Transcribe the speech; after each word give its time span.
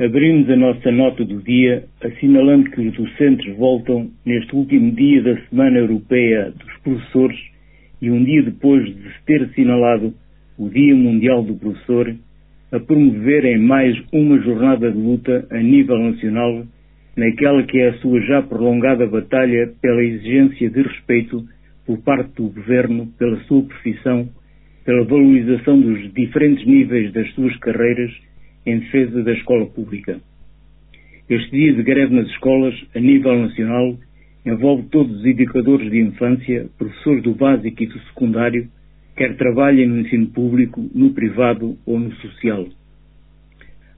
Abrimos 0.00 0.48
a 0.48 0.54
nossa 0.54 0.92
nota 0.92 1.24
do 1.24 1.42
dia 1.42 1.82
assinalando 2.00 2.70
que 2.70 2.80
os 2.80 2.94
docentes 2.94 3.56
voltam 3.56 4.08
neste 4.24 4.54
último 4.54 4.92
dia 4.92 5.20
da 5.20 5.36
Semana 5.48 5.78
Europeia 5.78 6.52
dos 6.52 6.72
Professores 6.84 7.36
e 8.00 8.08
um 8.08 8.22
dia 8.22 8.44
depois 8.44 8.86
de 8.86 9.02
se 9.02 9.24
ter 9.26 9.42
assinalado 9.42 10.14
o 10.56 10.68
Dia 10.68 10.94
Mundial 10.94 11.42
do 11.42 11.56
Professor, 11.56 12.14
a 12.70 12.78
promoverem 12.78 13.58
mais 13.58 14.00
uma 14.12 14.38
jornada 14.40 14.88
de 14.88 14.96
luta 14.96 15.44
a 15.50 15.58
nível 15.58 15.98
nacional 15.98 16.64
naquela 17.16 17.64
que 17.64 17.80
é 17.80 17.88
a 17.88 17.94
sua 17.94 18.20
já 18.20 18.40
prolongada 18.40 19.04
batalha 19.04 19.72
pela 19.82 20.04
exigência 20.04 20.70
de 20.70 20.80
respeito 20.80 21.44
por 21.84 21.98
parte 22.04 22.30
do 22.36 22.50
Governo 22.50 23.08
pela 23.18 23.36
sua 23.46 23.64
profissão, 23.64 24.28
pela 24.84 25.02
valorização 25.02 25.80
dos 25.80 26.14
diferentes 26.14 26.64
níveis 26.64 27.12
das 27.12 27.28
suas 27.34 27.56
carreiras 27.56 28.12
em 28.68 28.78
defesa 28.80 29.22
da 29.22 29.32
escola 29.32 29.66
pública. 29.66 30.20
Este 31.28 31.50
dia 31.50 31.72
de 31.72 31.82
greve 31.82 32.14
nas 32.14 32.26
escolas, 32.28 32.74
a 32.94 33.00
nível 33.00 33.38
nacional, 33.38 33.96
envolve 34.44 34.84
todos 34.90 35.18
os 35.18 35.24
educadores 35.24 35.90
de 35.90 36.00
infância, 36.00 36.66
professores 36.78 37.22
do 37.22 37.34
básico 37.34 37.82
e 37.82 37.86
do 37.86 37.98
secundário, 38.00 38.68
quer 39.16 39.36
trabalhem 39.36 39.86
no 39.86 40.00
ensino 40.00 40.26
público, 40.28 40.88
no 40.94 41.10
privado 41.10 41.76
ou 41.84 41.98
no 41.98 42.12
social. 42.16 42.66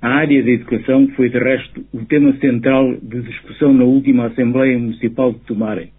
A 0.00 0.08
área 0.08 0.42
da 0.42 0.50
educação 0.50 1.08
foi, 1.16 1.28
de 1.28 1.38
resto, 1.38 1.84
o 1.92 2.04
tema 2.04 2.32
central 2.38 2.94
de 3.02 3.20
discussão 3.22 3.74
na 3.74 3.84
última 3.84 4.26
Assembleia 4.26 4.78
Municipal 4.78 5.32
de 5.32 5.40
Tomarem. 5.40 5.90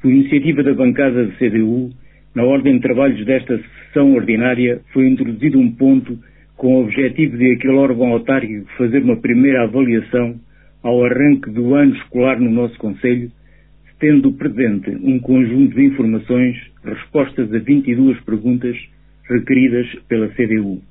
Por 0.00 0.10
iniciativa 0.10 0.62
da 0.62 0.72
bancada 0.72 1.26
da 1.26 1.32
CDU, 1.32 1.90
na 2.34 2.44
ordem 2.44 2.76
de 2.76 2.82
trabalhos 2.82 3.24
desta 3.26 3.58
sessão 3.58 4.14
ordinária, 4.14 4.80
foi 4.92 5.08
introduzido 5.08 5.58
um 5.58 5.72
ponto 5.72 6.16
com 6.60 6.74
o 6.74 6.82
objetivo 6.82 7.38
de 7.38 7.52
aquele 7.52 7.72
órgão 7.72 8.12
autárquico 8.12 8.70
fazer 8.76 9.02
uma 9.02 9.16
primeira 9.16 9.62
avaliação 9.62 10.38
ao 10.82 11.02
arranque 11.06 11.50
do 11.50 11.74
ano 11.74 11.96
escolar 11.96 12.38
no 12.38 12.50
nosso 12.50 12.76
Conselho, 12.76 13.32
tendo 13.98 14.30
presente 14.32 14.90
um 14.90 15.18
conjunto 15.20 15.74
de 15.74 15.86
informações, 15.86 16.54
respostas 16.84 17.50
a 17.54 17.58
22 17.60 18.20
perguntas 18.24 18.76
requeridas 19.26 19.86
pela 20.06 20.28
CDU. 20.28 20.82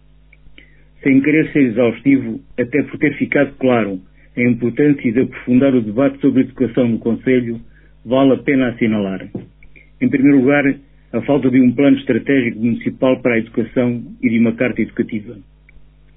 Sem 1.03 1.21
querer 1.21 1.51
ser 1.51 1.61
exaustivo, 1.61 2.39
até 2.57 2.81
por 2.81 2.97
ter 2.97 3.15
ficado 3.19 3.53
claro 3.59 4.01
a 4.35 4.41
importância 4.41 5.11
de 5.11 5.19
aprofundar 5.19 5.75
o 5.75 5.81
debate 5.81 6.19
sobre 6.19 6.41
educação 6.41 6.87
no 6.87 6.97
Conselho, 6.97 7.61
vale 8.03 8.33
a 8.33 8.37
pena 8.37 8.69
assinalar. 8.69 9.29
Em 10.01 10.09
primeiro 10.09 10.39
lugar, 10.39 10.65
a 11.13 11.21
falta 11.21 11.51
de 11.51 11.61
um 11.61 11.71
plano 11.71 11.97
estratégico 11.97 12.57
municipal 12.57 13.21
para 13.21 13.35
a 13.35 13.37
educação 13.37 14.01
e 14.19 14.29
de 14.31 14.39
uma 14.39 14.53
carta 14.53 14.81
educativa. 14.81 15.37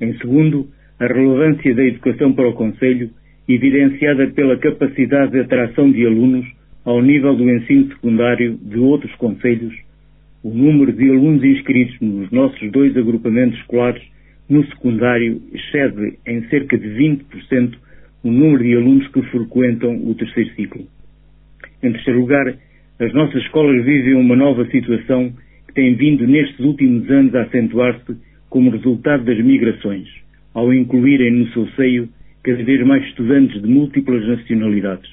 Em 0.02 0.18
segundo, 0.18 0.66
a 0.98 1.06
relevância 1.06 1.72
da 1.76 1.84
educação 1.84 2.32
para 2.32 2.48
o 2.48 2.54
Conselho, 2.54 3.08
evidenciada 3.48 4.26
pela 4.30 4.58
capacidade 4.58 5.30
de 5.30 5.38
atração 5.38 5.92
de 5.92 6.04
alunos 6.04 6.44
ao 6.84 7.00
nível 7.00 7.36
do 7.36 7.48
ensino 7.48 7.86
secundário 7.86 8.58
de 8.60 8.78
outros 8.78 9.14
conselhos, 9.14 9.72
o 10.42 10.50
número 10.50 10.92
de 10.92 11.08
alunos 11.08 11.44
inscritos 11.44 11.96
nos 12.00 12.28
nossos 12.32 12.68
dois 12.72 12.96
agrupamentos 12.96 13.56
escolares 13.60 14.02
no 14.50 14.66
secundário 14.66 15.40
excede 15.54 16.18
em 16.26 16.48
cerca 16.48 16.76
de 16.76 16.88
20% 16.88 17.74
o 18.24 18.30
número 18.30 18.64
de 18.64 18.74
alunos 18.74 19.06
que 19.06 19.22
frequentam 19.22 19.94
o 20.04 20.16
terceiro 20.16 20.50
ciclo. 20.56 20.84
Em 21.80 21.92
terceiro 21.92 22.18
lugar, 22.18 22.52
as 22.98 23.12
nossas 23.14 23.40
escolas 23.44 23.84
vivem 23.84 24.14
uma 24.14 24.34
nova 24.34 24.66
situação 24.66 25.32
que 25.68 25.74
tem 25.74 25.94
vindo 25.94 26.26
nestes 26.26 26.58
últimos 26.58 27.08
anos 27.08 27.32
a 27.36 27.42
acentuar-se 27.42 28.16
como 28.52 28.70
resultado 28.70 29.24
das 29.24 29.42
migrações, 29.42 30.06
ao 30.52 30.74
incluírem 30.74 31.32
no 31.32 31.48
seu 31.54 31.66
seio 31.68 32.06
cada 32.44 32.62
vez 32.62 32.86
mais 32.86 33.02
estudantes 33.06 33.62
de 33.62 33.66
múltiplas 33.66 34.28
nacionalidades. 34.28 35.10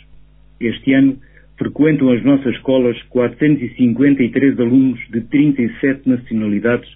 Este 0.60 0.92
ano, 0.92 1.18
frequentam 1.58 2.12
as 2.12 2.22
nossas 2.22 2.54
escolas 2.56 3.02
453 3.04 4.60
alunos 4.60 5.00
de 5.10 5.22
37 5.22 6.10
nacionalidades, 6.10 6.90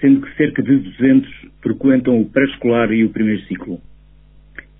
sendo 0.00 0.20
que 0.20 0.36
cerca 0.36 0.62
de 0.62 0.76
200 0.76 1.28
frequentam 1.60 2.20
o 2.20 2.30
pré-escolar 2.30 2.92
e 2.92 3.04
o 3.04 3.10
primeiro 3.10 3.42
ciclo. 3.46 3.80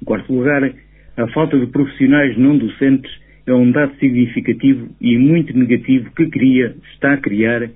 Em 0.01 0.05
quarto 0.05 0.33
lugar, 0.33 0.73
a 1.17 1.27
falta 1.33 1.59
de 1.59 1.67
profissionais 1.67 2.39
não 2.39 2.57
docentes 2.57 3.11
é 3.49 3.53
um 3.53 3.73
dado 3.73 3.97
significativo 3.97 4.89
e 5.01 5.19
muito 5.19 5.59
negativo 5.59 6.09
que 6.15 6.31
cria, 6.31 6.77
está 6.95 7.15
a 7.15 7.17
criar, 7.17 7.69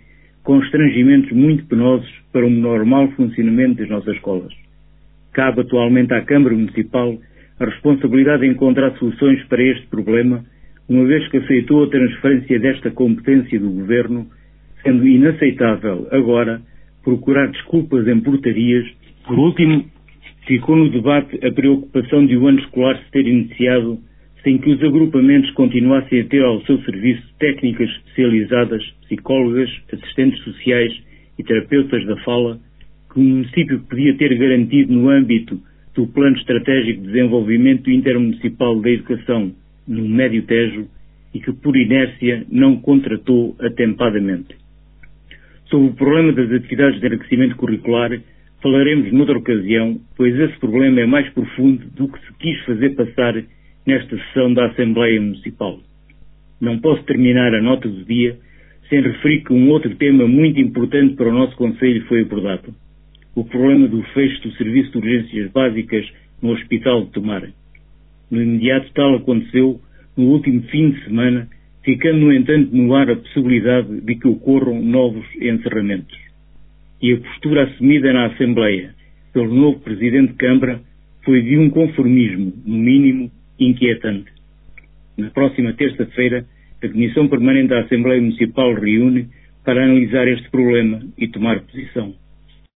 constrangimentos 0.44 1.32
muito 1.32 1.65
penosos 1.66 2.09
para 2.32 2.47
o 2.47 2.50
normal 2.50 3.09
funcionamento 3.12 3.81
das 3.81 3.88
nossas 3.88 4.15
escolas. 4.15 4.53
Cabe 5.32 5.62
atualmente 5.62 6.12
à 6.15 6.21
Câmara 6.22 6.55
Municipal 6.55 7.19
a 7.59 7.65
responsabilidade 7.65 8.43
de 8.43 8.49
encontrar 8.49 8.97
soluções 8.99 9.43
para 9.44 9.62
este 9.62 9.87
problema, 9.87 10.44
uma 10.88 11.04
vez 11.06 11.27
que 11.28 11.38
aceitou 11.38 11.84
a 11.84 11.91
transferência 11.91 12.60
desta 12.60 12.91
competência 12.91 13.59
do 13.59 13.71
Governo, 13.71 14.27
sendo 14.83 15.06
inaceitável 15.06 16.06
agora 16.10 16.60
procurar 17.03 17.50
desculpas 17.50 18.06
em 18.06 18.21
portarias. 18.21 18.87
Por 19.27 19.38
último, 19.38 19.87
ficou 20.47 20.77
no 20.77 20.91
debate 20.91 21.38
a 21.44 21.53
preocupação 21.53 22.27
de 22.27 22.37
o 22.37 22.47
ano 22.47 22.59
escolar 22.60 22.99
se 22.99 23.10
ter 23.10 23.27
iniciado 23.27 23.99
sem 24.44 24.59
que 24.59 24.71
os 24.71 24.82
agrupamentos 24.82 25.50
continuassem 25.53 26.21
a 26.21 26.25
ter 26.27 26.44
ao 26.44 26.60
seu 26.66 26.78
serviço 26.82 27.22
técnicas 27.38 27.88
especializadas, 27.88 28.84
psicólogas, 29.06 29.71
assistentes 29.91 30.38
sociais 30.44 30.93
e 31.38 31.43
terapeutas 31.43 32.05
da 32.06 32.16
fala, 32.19 32.60
que 33.10 33.19
o 33.19 33.22
município 33.22 33.81
podia 33.88 34.15
ter 34.16 34.37
garantido 34.37 34.93
no 34.93 35.09
âmbito 35.09 35.59
do 35.94 36.06
Plano 36.09 36.37
Estratégico 36.37 37.00
de 37.00 37.06
Desenvolvimento 37.06 37.91
Intermunicipal 37.91 38.78
da 38.81 38.91
Educação 38.91 39.50
no 39.88 40.06
Médio 40.06 40.43
Tejo 40.43 40.87
e 41.33 41.41
que, 41.41 41.53
por 41.53 41.75
inércia, 41.75 42.44
não 42.50 42.77
contratou 42.77 43.56
atempadamente. 43.59 44.54
Sobre 45.66 45.88
o 45.88 45.94
problema 45.94 46.33
das 46.33 46.53
atividades 46.53 47.00
de 47.00 47.06
enriquecimento 47.06 47.56
curricular, 47.56 48.21
falaremos 48.62 49.10
noutra 49.10 49.38
ocasião, 49.38 49.99
pois 50.16 50.38
esse 50.38 50.59
problema 50.59 51.00
é 51.00 51.06
mais 51.06 51.28
profundo 51.31 51.87
do 51.97 52.09
que 52.09 52.19
se 52.27 52.33
quis 52.38 52.65
fazer 52.65 52.91
passar 52.91 53.43
nesta 53.87 54.17
sessão 54.17 54.53
da 54.53 54.67
Assembleia 54.67 55.21
Municipal. 55.21 55.78
Não 56.61 56.78
posso 56.78 57.03
terminar 57.05 57.55
a 57.55 57.62
nota 57.62 57.89
do 57.89 58.05
dia 58.05 58.39
sem 58.89 59.00
referir 59.00 59.43
que 59.45 59.53
um 59.53 59.69
outro 59.71 59.95
tema 59.97 60.27
muito 60.27 60.61
importante 60.61 61.15
para 61.15 61.28
o 61.28 61.33
nosso 61.33 61.56
Conselho 61.56 62.05
foi 62.06 62.22
abordado. 62.22 62.75
O 63.34 63.45
problema 63.45 63.89
do 63.89 64.03
fecho 64.15 64.43
do 64.43 64.55
Serviço 64.55 64.93
de 64.93 64.99
Urgências 64.99 65.50
Básicas 65.50 66.06
no 66.41 66.53
Hospital 66.53 67.05
de 67.05 67.11
Tomar. 67.11 67.49
No 68.31 68.43
imediato 68.43 68.91
tal 68.95 69.17
aconteceu 69.17 69.81
no 70.16 70.25
último 70.27 70.62
fim 70.65 70.91
de 70.91 71.05
semana, 71.05 71.49
ficando, 71.83 72.21
no 72.21 72.33
entanto, 72.33 72.75
no 72.75 72.95
ar 72.95 73.11
a 73.11 73.16
possibilidade 73.16 74.01
de 74.01 74.15
que 74.15 74.28
ocorram 74.28 74.81
novos 74.83 75.27
encerramentos. 75.41 76.16
E 77.03 77.12
a 77.12 77.19
postura 77.19 77.65
assumida 77.65 78.12
na 78.12 78.27
Assembleia 78.27 78.95
pelo 79.33 79.53
novo 79.53 79.81
Presidente 79.81 80.33
de 80.33 80.39
Câmara 80.39 80.81
foi 81.25 81.43
de 81.43 81.59
um 81.59 81.69
conformismo, 81.71 82.53
no 82.65 82.77
mínimo, 82.77 83.31
inquietante. 83.59 84.32
Na 85.16 85.31
próxima 85.31 85.72
terça-feira, 85.75 86.44
a 86.82 86.88
Comissão 86.88 87.28
Permanente 87.28 87.69
da 87.69 87.81
Assembleia 87.81 88.20
Municipal 88.20 88.75
reúne 88.75 89.28
para 89.65 89.84
analisar 89.84 90.28
este 90.28 90.50
problema 90.50 91.03
e 91.16 91.28
tomar 91.28 91.60
posição. 91.60 92.15